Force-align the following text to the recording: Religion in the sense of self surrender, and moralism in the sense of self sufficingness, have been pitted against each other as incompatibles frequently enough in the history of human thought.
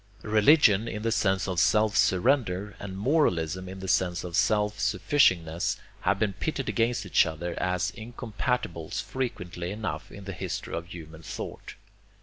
Religion 0.23 0.87
in 0.87 1.03
the 1.03 1.11
sense 1.11 1.47
of 1.47 1.59
self 1.59 1.95
surrender, 1.95 2.75
and 2.79 2.97
moralism 2.97 3.69
in 3.69 3.81
the 3.81 3.87
sense 3.87 4.23
of 4.23 4.35
self 4.35 4.79
sufficingness, 4.79 5.77
have 5.99 6.17
been 6.17 6.33
pitted 6.33 6.67
against 6.67 7.05
each 7.05 7.27
other 7.27 7.53
as 7.61 7.91
incompatibles 7.95 8.99
frequently 8.99 9.69
enough 9.69 10.11
in 10.11 10.23
the 10.23 10.33
history 10.33 10.73
of 10.73 10.87
human 10.87 11.21
thought. 11.21 11.75